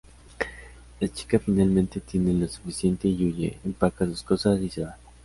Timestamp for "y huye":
3.07-3.59